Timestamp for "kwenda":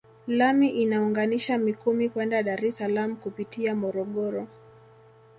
2.09-2.43